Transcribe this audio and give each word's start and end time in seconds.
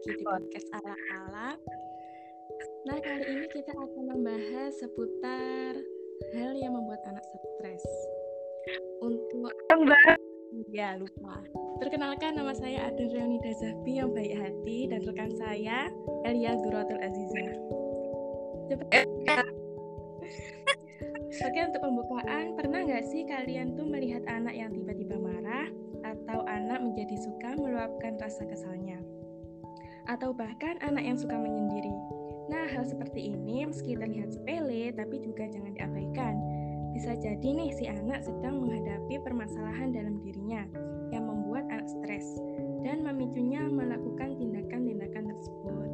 lagi 0.00 0.16
di 0.16 0.24
podcast 0.24 0.68
ala-ala. 0.80 1.60
Nah, 2.88 2.96
kali 3.04 3.24
ini 3.36 3.46
kita 3.52 3.68
akan 3.76 4.04
membahas 4.08 4.72
seputar 4.80 5.76
hal 6.32 6.52
yang 6.56 6.72
membuat 6.72 7.04
anak 7.04 7.20
stres. 7.20 7.84
Untuk 9.04 9.52
ya 10.72 10.96
lupa. 10.96 11.44
Perkenalkan 11.84 12.32
nama 12.32 12.56
saya 12.56 12.88
Adun 12.88 13.12
Reonida 13.12 13.52
Zahbi 13.60 14.00
yang 14.00 14.16
baik 14.16 14.40
hati 14.40 14.88
dan 14.88 15.04
rekan 15.04 15.36
saya 15.36 15.92
Elia 16.24 16.56
Duratul 16.64 16.96
Aziza. 17.04 17.46
Oke 21.44 21.60
untuk 21.60 21.80
pembukaan, 21.84 22.56
pernah 22.56 22.88
nggak 22.88 23.04
sih 23.04 23.28
kalian 23.28 23.76
tuh 23.76 23.84
melihat 23.84 24.24
anak 24.32 24.56
yang 24.56 24.72
tiba-tiba 24.72 25.20
marah 25.20 25.68
atau 26.08 26.40
anak 26.48 26.80
menjadi 26.88 27.20
suka 27.20 27.52
meluapkan 27.60 28.16
rasa 28.16 28.48
kesalnya? 28.48 28.96
Atau 30.10 30.34
bahkan 30.34 30.74
anak 30.82 31.06
yang 31.06 31.14
suka 31.14 31.38
menyendiri? 31.38 31.94
Nah, 32.50 32.66
hal 32.66 32.82
seperti 32.82 33.30
ini 33.30 33.62
meski 33.62 33.94
terlihat 33.94 34.34
sepele, 34.34 34.90
tapi 34.90 35.22
juga 35.22 35.46
jangan 35.46 35.70
diabaikan. 35.70 36.34
Bisa 36.90 37.14
jadi 37.14 37.46
nih 37.46 37.70
si 37.78 37.86
anak 37.86 38.26
sedang 38.26 38.58
menghadapi 38.58 39.22
permasalahan 39.22 39.94
dalam 39.94 40.18
dirinya 40.18 40.66
yang 41.14 41.30
membuat 41.30 41.62
anak 41.70 41.86
stres 41.86 42.26
dan 42.82 43.06
memicunya 43.06 43.62
melakukan 43.70 44.34
tindakan-tindakan 44.34 45.30
tersebut. 45.30 45.90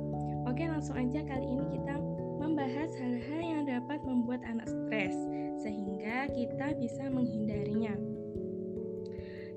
Oke, 0.48 0.64
langsung 0.64 0.96
aja 0.96 1.20
kali 1.20 1.44
ini 1.52 1.76
kita 1.76 2.00
membahas 2.40 2.96
hal-hal 2.96 3.42
yang 3.44 3.62
dapat 3.68 4.00
membuat 4.08 4.40
anak 4.48 4.64
stres 4.64 5.12
sehingga 5.60 6.32
kita 6.32 6.72
bisa 6.80 7.04
menghindarinya. 7.12 7.92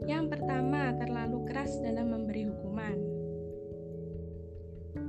Yang 0.04 0.36
pertama, 0.36 0.92
terlalu 1.00 1.48
keras 1.48 1.80
dalam 1.80 2.12
memberi 2.12 2.52
hukuman. 2.52 3.09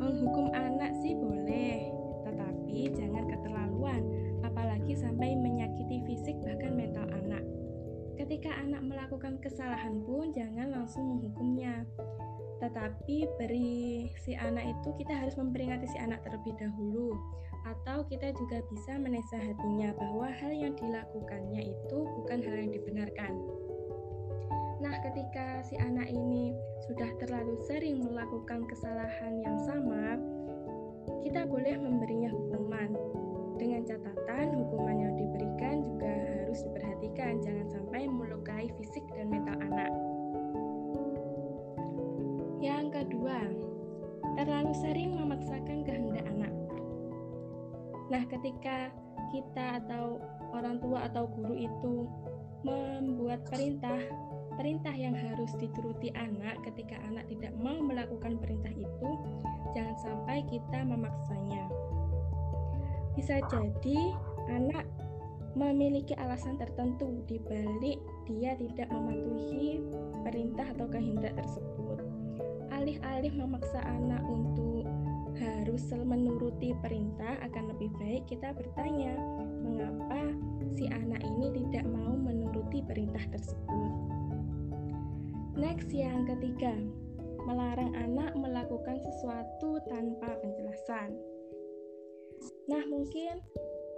Menghukum 0.00 0.48
anak 0.56 0.96
sih 1.04 1.12
boleh, 1.12 1.92
tetapi 2.24 2.88
jangan 2.96 3.28
keterlaluan, 3.28 4.02
apalagi 4.40 4.96
sampai 4.96 5.36
menyakiti 5.36 6.00
fisik 6.08 6.40
bahkan 6.40 6.72
mental 6.72 7.04
anak. 7.12 7.44
Ketika 8.16 8.48
anak 8.64 8.80
melakukan 8.80 9.36
kesalahan 9.44 10.00
pun 10.04 10.32
jangan 10.32 10.72
langsung 10.72 11.04
menghukumnya. 11.04 11.84
Tetapi 12.60 13.24
beri 13.40 14.12
si 14.20 14.36
anak 14.36 14.68
itu 14.68 14.92
kita 15.00 15.16
harus 15.16 15.32
memperingati 15.40 15.88
si 15.88 15.96
anak 15.96 16.20
terlebih 16.20 16.52
dahulu 16.60 17.16
atau 17.64 18.04
kita 18.08 18.32
juga 18.36 18.60
bisa 18.68 18.96
menasehatinya 19.00 19.96
bahwa 19.96 20.28
hal 20.28 20.52
yang 20.52 20.76
dilakukannya 20.76 21.72
itu 21.72 21.98
bukan 22.20 22.40
hal 22.44 22.56
yang 22.56 22.72
dibenarkan. 22.72 23.32
Nah, 24.80 24.96
ketika 25.04 25.60
si 25.60 25.76
anak 25.76 26.08
ini 26.08 26.56
sudah 26.88 27.12
terlalu 27.20 27.60
sering 27.68 28.00
melakukan 28.00 28.64
kesalahan 28.64 29.36
yang 29.44 29.60
sama, 29.68 30.16
kita 31.20 31.44
boleh 31.44 31.76
memberinya 31.76 32.32
hukuman. 32.32 32.96
Dengan 33.60 33.84
catatan, 33.84 34.56
hukuman 34.56 34.96
yang 34.96 35.14
diberikan 35.20 35.84
juga 35.84 36.08
harus 36.40 36.64
diperhatikan, 36.64 37.44
jangan 37.44 37.68
sampai 37.68 38.08
melukai 38.08 38.72
fisik 38.80 39.04
dan 39.12 39.28
mental 39.28 39.60
anak. 39.60 39.92
Yang 42.64 43.04
kedua, 43.04 43.38
terlalu 44.40 44.72
sering 44.80 45.12
memaksakan 45.12 45.84
kehendak 45.84 46.24
anak. 46.24 46.52
Nah, 48.08 48.24
ketika 48.32 48.88
kita 49.28 49.84
atau 49.84 50.24
orang 50.56 50.80
tua 50.80 51.04
atau 51.04 51.28
guru 51.28 51.52
itu 51.52 52.08
membuat 52.64 53.44
perintah 53.44 54.00
perintah 54.60 54.92
yang 54.92 55.16
harus 55.16 55.56
dituruti 55.56 56.12
anak 56.12 56.60
ketika 56.68 57.00
anak 57.08 57.24
tidak 57.32 57.56
mau 57.56 57.80
melakukan 57.80 58.36
perintah 58.36 58.68
itu, 58.76 59.10
jangan 59.72 59.96
sampai 60.04 60.44
kita 60.52 60.84
memaksanya. 60.84 61.64
Bisa 63.16 63.40
jadi 63.48 64.00
anak 64.52 64.84
memiliki 65.56 66.12
alasan 66.20 66.60
tertentu 66.60 67.24
di 67.24 67.40
balik 67.40 68.04
dia 68.28 68.52
tidak 68.60 68.92
mematuhi 68.92 69.80
perintah 70.28 70.68
atau 70.76 70.86
kehendak 70.92 71.32
tersebut. 71.40 72.04
Alih-alih 72.68 73.32
memaksa 73.32 73.80
anak 73.80 74.20
untuk 74.28 74.84
harus 75.40 75.88
menuruti 75.96 76.76
perintah, 76.84 77.40
akan 77.48 77.72
lebih 77.72 77.88
baik 77.96 78.28
kita 78.28 78.52
bertanya, 78.52 79.16
mengapa 79.64 80.36
si 80.76 80.84
anak 80.92 81.24
ini 81.24 81.48
tidak 81.64 81.88
mau 81.88 82.12
menuruti 82.12 82.84
perintah 82.84 83.24
tersebut. 83.32 84.09
Next 85.58 85.90
yang 85.90 86.28
ketiga, 86.28 86.74
melarang 87.42 87.96
anak 87.96 88.36
melakukan 88.38 89.02
sesuatu 89.02 89.82
tanpa 89.90 90.38
penjelasan. 90.38 91.16
Nah, 92.70 92.82
mungkin 92.86 93.42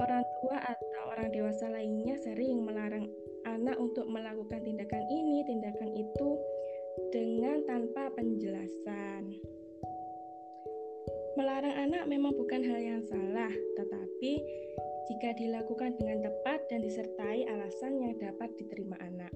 orang 0.00 0.24
tua 0.40 0.58
atau 0.64 1.02
orang 1.12 1.28
dewasa 1.34 1.68
lainnya 1.68 2.16
sering 2.24 2.64
melarang 2.64 3.04
anak 3.44 3.76
untuk 3.76 4.08
melakukan 4.08 4.64
tindakan 4.64 5.04
ini, 5.12 5.44
tindakan 5.44 5.90
itu 5.92 6.28
dengan 7.12 7.60
tanpa 7.68 8.08
penjelasan. 8.16 9.36
Melarang 11.36 11.76
anak 11.88 12.04
memang 12.08 12.36
bukan 12.36 12.60
hal 12.60 12.80
yang 12.80 13.02
salah, 13.08 13.52
tetapi 13.76 14.32
jika 15.08 15.28
dilakukan 15.36 15.96
dengan 15.96 16.28
tepat 16.28 16.60
dan 16.68 16.84
disertai 16.84 17.48
alasan 17.48 18.00
yang 18.00 18.14
dapat 18.20 18.52
diterima 18.60 18.96
anak. 19.00 19.32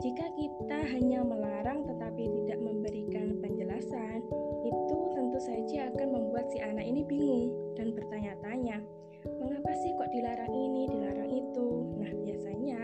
Jika 0.00 0.32
kita 0.32 0.80
hanya 0.96 1.20
melarang 1.20 1.84
tetapi 1.84 2.24
tidak 2.40 2.56
memberikan 2.64 3.36
penjelasan, 3.36 4.24
itu 4.64 4.96
tentu 5.12 5.38
saja 5.44 5.92
akan 5.92 6.08
membuat 6.16 6.48
si 6.48 6.56
anak 6.56 6.88
ini 6.88 7.04
bingung 7.04 7.52
dan 7.76 7.92
bertanya-tanya, 7.92 8.80
mengapa 9.44 9.70
sih 9.76 9.92
kok 10.00 10.08
dilarang 10.08 10.48
ini, 10.56 10.88
dilarang 10.88 11.28
itu? 11.28 11.68
Nah, 12.00 12.12
biasanya 12.16 12.80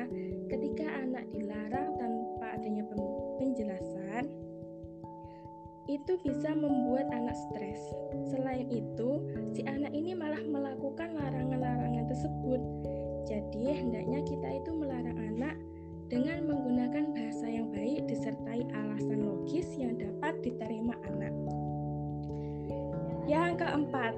ketika 0.53 0.85
anak 0.93 1.25
dilarang 1.33 1.97
tanpa 1.97 2.47
adanya 2.61 2.85
penjelasan, 3.41 4.29
itu 5.89 6.13
bisa 6.21 6.53
membuat 6.53 7.09
anak 7.17 7.37
stres. 7.49 7.81
Selain 8.29 8.69
itu, 8.69 9.25
si 9.57 9.65
anak 9.65 9.97
ini 9.97 10.13
malah 10.13 10.45
melakukan 10.45 11.17
larangan-larangan 11.17 12.13
tersebut. 12.13 12.61
Jadi, 13.25 13.73
hendaknya 13.73 14.21
kita 14.21 14.49
itu 14.61 14.71
melarang 14.77 15.17
anak 15.17 15.57
dengan 16.07 16.47
menggunakan 16.47 17.11
bahasa 17.11 17.47
yang 17.51 17.71
baik 17.75 18.07
disertai 18.07 18.63
alasan 18.71 19.27
logis 19.27 19.67
yang 19.75 19.99
dapat 19.99 20.39
diterima 20.47 20.95
anak. 21.11 21.35
Yang 23.27 23.59
keempat, 23.59 24.15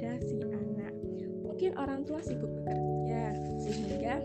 pada 0.00 0.12
si 0.24 0.40
anak. 0.44 0.94
Mungkin 1.44 1.76
orang 1.80 2.04
tua 2.04 2.20
sibuk 2.20 2.48
bekerja 2.60 3.36
sehingga 3.60 4.20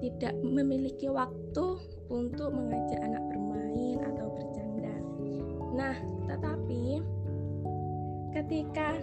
tidak 0.00 0.34
memiliki 0.40 1.08
waktu 1.08 1.66
untuk 2.12 2.48
mengajak 2.52 3.00
anak 3.00 3.22
bermain 3.28 4.00
atau 4.00 4.26
bercanda. 4.32 4.96
Nah, 5.72 5.96
tetapi 6.32 7.00
ketika 8.32 8.96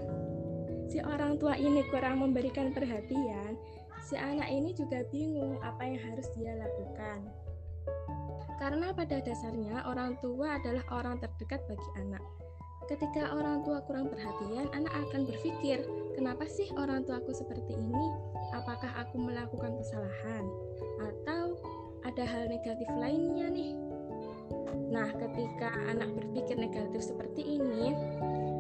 si 0.90 0.98
orang 1.06 1.38
tua 1.38 1.54
ini 1.54 1.86
kurang 1.94 2.26
memberikan 2.26 2.74
perhatian, 2.74 3.54
si 4.02 4.18
anak 4.18 4.50
ini 4.50 4.74
juga 4.74 5.06
bingung 5.14 5.62
apa 5.62 5.86
yang 5.86 6.02
harus 6.02 6.26
dia 6.34 6.58
lakukan. 6.58 7.30
Karena 8.58 8.90
pada 8.92 9.22
dasarnya 9.22 9.86
orang 9.86 10.18
tua 10.20 10.58
adalah 10.58 10.82
orang 10.90 11.22
terdekat 11.22 11.62
bagi 11.70 11.90
anak. 12.02 12.26
Ketika 12.90 13.38
orang 13.38 13.62
tua 13.62 13.86
kurang 13.86 14.10
perhatian, 14.10 14.66
anak 14.74 14.90
akan 14.90 15.30
berpikir, 15.30 15.86
kenapa 16.18 16.50
sih 16.50 16.74
orang 16.74 17.06
tuaku 17.06 17.38
seperti 17.38 17.78
ini? 17.78 18.08
Apakah 18.50 18.90
aku 19.06 19.22
melakukan 19.22 19.78
kesalahan? 19.78 20.44
Atau 20.98 21.62
ada 22.02 22.26
hal 22.26 22.50
negatif 22.50 22.90
lainnya 22.98 23.46
nih? 23.54 23.78
Nah, 24.90 25.14
ketika 25.14 25.70
anak 25.86 26.10
berpikir 26.18 26.58
negatif 26.58 27.14
seperti 27.14 27.62
ini, 27.62 27.94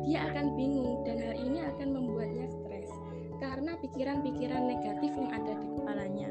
dia 0.09 0.25
akan 0.25 0.57
bingung 0.57 1.05
dan 1.05 1.21
hal 1.21 1.37
ini 1.37 1.61
akan 1.61 1.93
membuatnya 1.93 2.49
stres 2.49 2.89
karena 3.37 3.77
pikiran-pikiran 3.77 4.65
negatif 4.65 5.13
yang 5.13 5.29
ada 5.29 5.53
di 5.53 5.67
kepalanya. 5.77 6.29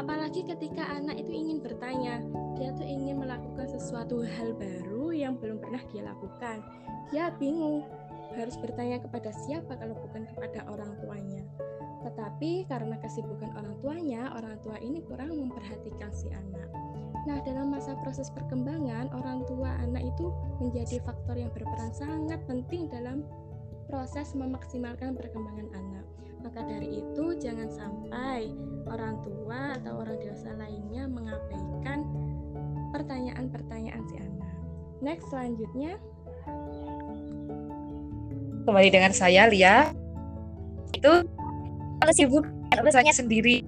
Apalagi 0.00 0.48
ketika 0.48 0.96
anak 0.96 1.20
itu 1.20 1.28
ingin 1.28 1.60
bertanya, 1.60 2.24
dia 2.56 2.72
tuh 2.72 2.88
ingin 2.88 3.20
melakukan 3.20 3.68
sesuatu 3.68 4.24
hal 4.24 4.56
baru 4.56 5.12
yang 5.12 5.36
belum 5.36 5.60
pernah 5.60 5.84
dia 5.92 6.08
lakukan. 6.08 6.64
Dia 7.12 7.36
bingung 7.36 7.84
harus 8.32 8.56
bertanya 8.56 9.04
kepada 9.04 9.28
siapa 9.44 9.76
kalau 9.76 9.92
bukan 10.00 10.24
kepada 10.32 10.64
orang 10.64 10.96
tuanya. 11.04 11.44
Tetapi 12.06 12.70
karena 12.70 12.94
kesibukan 13.02 13.50
orang 13.58 13.74
tuanya, 13.82 14.30
orang 14.38 14.62
tua 14.62 14.78
ini 14.78 15.02
kurang 15.02 15.34
memperhatikan 15.34 16.14
si 16.14 16.30
anak. 16.30 16.70
Nah, 17.26 17.42
dalam 17.42 17.74
masa 17.74 17.98
proses 17.98 18.30
perkembangan, 18.30 19.10
orang 19.10 19.42
tua 19.50 19.74
anak 19.82 20.06
itu 20.06 20.30
menjadi 20.62 21.02
faktor 21.02 21.34
yang 21.34 21.50
berperan 21.50 21.90
sangat 21.90 22.38
penting 22.46 22.86
dalam 22.86 23.26
proses 23.90 24.30
memaksimalkan 24.38 25.18
perkembangan 25.18 25.66
anak. 25.74 26.06
Maka 26.46 26.62
dari 26.62 27.02
itu, 27.02 27.34
jangan 27.42 27.66
sampai 27.66 28.54
orang 28.86 29.18
tua 29.26 29.74
atau 29.82 29.98
orang 29.98 30.22
dewasa 30.22 30.54
lainnya 30.54 31.10
mengabaikan 31.10 32.06
pertanyaan-pertanyaan 32.94 34.02
si 34.06 34.16
anak. 34.22 34.54
Next 35.02 35.26
selanjutnya 35.26 35.98
kembali 38.62 38.90
dengan 38.94 39.10
saya 39.10 39.50
Lia. 39.50 39.90
Itu 40.94 41.26
kalau 42.06 42.14
sibuk 42.14 42.44
urusannya 42.78 43.10
sendiri. 43.10 43.66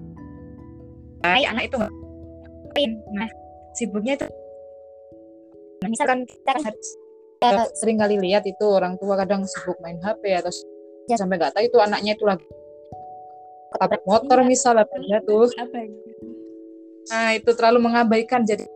Baik, 1.18 1.50
anak 1.50 1.64
itu. 1.66 1.76
ngapain? 1.82 2.90
Nah, 3.10 3.26
sibuknya 3.78 4.18
itu 4.18 4.26
nah, 5.78 5.88
misalkan 5.88 6.26
kita 6.26 6.50
kan 6.58 6.62
harus 6.66 6.88
uh, 7.46 7.68
sering 7.78 8.02
kali 8.02 8.18
lihat 8.18 8.42
itu 8.50 8.66
orang 8.66 8.98
tua 8.98 9.14
kadang 9.14 9.46
sibuk 9.46 9.78
main 9.78 10.02
HP 10.02 10.34
atau 10.42 10.50
ya. 11.06 11.14
sampai 11.14 11.38
nggak 11.38 11.54
tahu 11.54 11.64
itu 11.70 11.78
anaknya 11.78 12.18
itu 12.18 12.24
lagi 12.26 12.46
ketabrak 13.70 14.02
motor 14.02 14.38
iya. 14.42 14.46
misalnya 14.50 14.84
ya 15.06 15.18
tuh 15.22 15.46
nah 17.08 17.30
itu 17.32 17.50
terlalu 17.54 17.78
mengabaikan 17.86 18.42
jadi 18.42 18.66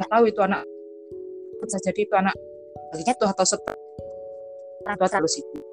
nggak 0.00 0.08
tahu 0.08 0.24
itu 0.32 0.40
anak 0.40 0.64
bisa 1.60 1.78
jadi 1.84 2.00
itu 2.00 2.14
anak 2.16 2.36
lagi 2.92 3.02
jatuh 3.04 3.28
atau 3.28 3.44
setelah 3.44 3.76
terlalu 4.96 5.28
sibuk 5.28 5.64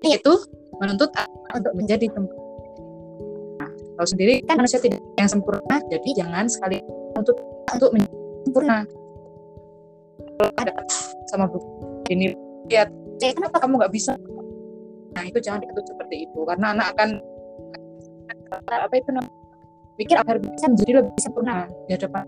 itu 0.00 0.34
menuntut 0.80 1.10
untuk 1.52 1.72
menjadi 1.76 2.08
tempat. 2.10 2.38
Nah, 3.60 4.06
sendiri 4.08 4.40
kan 4.48 4.56
manusia 4.56 4.80
tidak 4.80 5.04
yang 5.20 5.28
sempurna 5.28 5.76
jadi 5.92 6.08
jangan 6.24 6.48
sekali 6.48 6.80
untuk 7.14 7.36
untuk 7.68 7.90
sempurna. 8.48 8.88
Kalau 10.40 10.52
ada 10.56 10.72
sama 11.28 11.44
buku 11.44 11.68
ini 12.08 12.32
lihat 12.72 12.88
eh, 13.20 13.32
kenapa 13.36 13.60
kamu 13.60 13.76
nggak 13.84 13.92
bisa? 13.92 14.16
Nah 15.12 15.22
itu 15.26 15.38
jangan 15.42 15.60
ditutup 15.60 15.84
seperti 15.84 16.24
itu 16.24 16.40
karena 16.48 16.72
anak 16.72 16.96
akan 16.96 17.08
apa 18.70 18.94
itu 18.98 19.10
namanya 19.14 19.40
pikir 20.00 20.16
agar 20.16 20.40
bisa 20.40 20.66
menjadi 20.72 20.92
lebih 21.04 21.20
sempurna 21.20 21.68
di 21.84 21.92
hadapan. 21.92 22.24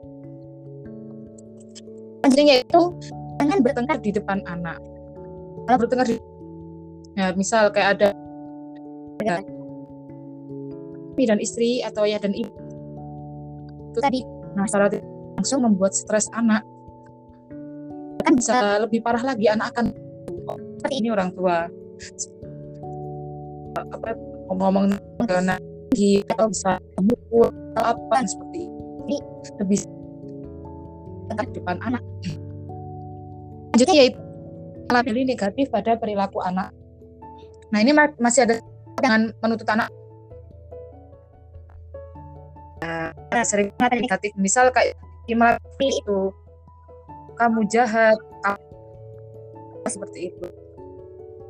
Anjingnya 2.22 2.56
itu 2.62 2.80
jangan 3.40 3.58
bertengkar 3.64 3.96
di 3.98 4.10
depan 4.12 4.38
anak. 4.44 4.78
Kalau 5.66 5.78
bertengkar 5.80 6.06
di 6.12 6.16
ya 7.16 7.32
misal 7.32 7.72
kayak 7.72 7.98
ada 7.98 8.08
ya, 9.22 9.38
dan 11.22 11.38
istri 11.38 11.80
atau 11.86 12.02
ya 12.04 12.18
dan 12.18 12.34
ibu. 12.34 12.52
Itu 13.94 14.00
tadi. 14.02 14.20
Secara 14.52 14.92
langsung 15.40 15.64
membuat 15.64 15.96
stres 15.96 16.28
anak. 16.36 16.60
Kan 18.22 18.36
bisa 18.36 18.84
lebih 18.84 19.00
parah 19.00 19.24
lagi 19.24 19.48
anak 19.48 19.72
akan 19.72 19.96
seperti 20.76 20.94
ini 21.00 21.08
orang 21.08 21.32
tua. 21.32 21.66
Apa 23.76 24.12
ngomong 24.52 24.92
di 25.96 26.20
atau 26.28 26.52
bisa 26.52 26.76
mukul 27.00 27.48
atau 27.72 27.96
apa 27.96 28.16
seperti 28.28 28.68
ini 29.08 29.16
lebih 29.60 29.80
depan 31.56 31.80
anak. 31.80 32.04
Lanjutnya 33.72 33.96
yaitu 34.04 34.20
labeli 34.92 35.24
negatif 35.24 35.72
pada 35.72 35.96
perilaku 35.96 36.44
anak. 36.44 36.68
Nah 37.72 37.80
ini 37.80 37.96
masih 38.20 38.44
ada 38.44 38.60
dengan 39.02 39.34
menuntut 39.42 39.66
anak. 39.66 39.90
Nah, 42.82 43.44
sering 43.46 43.74
negatif. 43.80 44.30
Misal 44.38 44.70
kayak 44.70 44.94
gimana 45.26 45.58
itu 45.82 46.30
kamu 47.34 47.66
jahat. 47.66 48.14
Seperti 49.82 50.30
itu. 50.30 50.46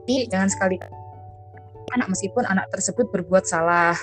Jadi 0.02 0.16
jangan 0.32 0.48
sekali. 0.48 0.76
Anak 1.92 2.08
meskipun 2.08 2.48
anak 2.48 2.72
tersebut 2.72 3.12
berbuat 3.12 3.44
salah. 3.44 3.96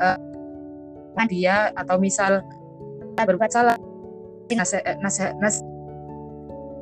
Uh, 0.00 0.16
dia 1.28 1.68
atau 1.76 2.00
misal 2.00 2.40
berbuat 3.20 3.52
salah. 3.52 3.76
Nasihat 4.48 4.96
nasihat 5.04 5.36
nas 5.38 5.60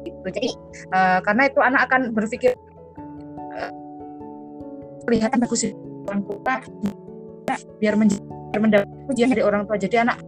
itu 0.06 0.28
jadi 0.30 0.50
uh, 0.94 1.18
karena 1.20 1.42
itu 1.50 1.60
anak 1.60 1.90
akan 1.90 2.14
berpikir 2.14 2.54
kelihatan 5.08 5.40
bagus 5.40 5.72
orang 6.04 6.20
tua 6.28 6.60
biar 7.80 7.96
mendapat 7.96 8.88
pujian 9.08 9.32
dari 9.32 9.40
orang 9.40 9.64
tua 9.64 9.80
jadi 9.80 10.04
anak 10.04 10.20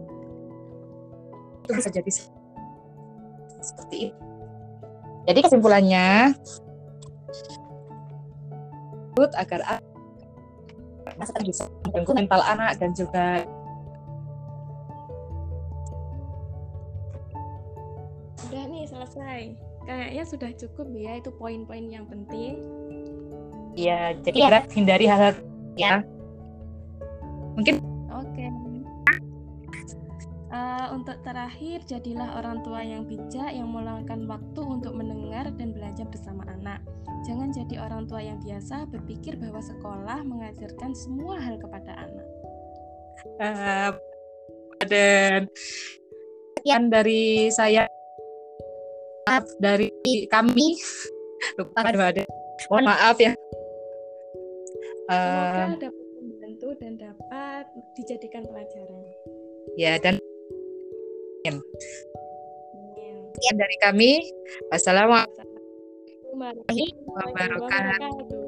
itu 1.61 1.71
bisa 1.77 1.89
jadi 1.93 2.09
seperti 3.61 4.09
itu. 4.09 4.17
Jadi 5.29 5.39
kesimpulannya 5.45 6.33
agar 9.37 9.61
anak 11.13 11.45
bisa 11.45 11.69
mengganggu 11.85 12.11
mental 12.17 12.41
anak 12.41 12.81
dan 12.81 12.89
juga 12.97 13.45
Sudah 18.41 18.65
nih 18.65 18.89
selesai. 18.89 19.41
Kayaknya 19.85 20.23
sudah 20.25 20.51
cukup 20.57 20.87
ya 20.97 21.21
itu 21.21 21.29
poin-poin 21.37 21.85
yang 21.85 22.09
penting. 22.09 22.65
Iya, 23.81 24.13
jadi 24.21 24.37
ya. 24.37 24.61
hindari 24.77 25.05
hal-hal 25.09 25.33
ya. 25.73 26.05
Mungkin 27.57 27.81
untuk 30.91 31.17
terakhir, 31.25 31.81
jadilah 31.87 32.37
orang 32.37 32.61
tua 32.61 32.83
yang 32.83 33.07
bijak 33.07 33.49
yang 33.55 33.71
meluangkan 33.71 34.27
waktu 34.29 34.61
untuk 34.61 34.93
mendengar 34.93 35.49
dan 35.55 35.73
belajar 35.73 36.05
bersama 36.11 36.45
anak. 36.51 36.83
Jangan 37.25 37.49
jadi 37.49 37.81
orang 37.81 38.05
tua 38.05 38.21
yang 38.21 38.37
biasa 38.43 38.85
berpikir 38.91 39.39
bahwa 39.39 39.63
sekolah 39.63 40.19
mengajarkan 40.21 40.91
semua 40.93 41.41
hal 41.41 41.57
kepada 41.57 42.05
anak. 42.05 42.27
Uh, 43.41 43.91
dan 44.85 45.49
sekian 46.61 46.93
dari 46.93 47.49
saya 47.53 47.89
maaf 49.25 49.45
dari 49.61 49.89
kami 50.29 50.77
lupa 51.57 51.85
ada 51.85 52.25
mohon 52.69 52.85
maaf 52.89 53.17
ya 53.21 53.37
semoga 55.09 55.63
uh, 55.65 55.77
dapat 55.79 56.07
membantu 56.21 56.67
dan 56.77 56.93
dapat 56.99 57.65
dijadikan 57.97 58.43
pelajaran 58.45 59.01
ya 59.79 59.97
dan 59.97 60.21
Sekian 63.41 63.57
dari 63.57 63.77
kami. 63.81 64.11
Wassalamualaikum 64.69 65.49
warahmatullahi 66.37 66.93
wabarakatuh. 67.09 68.40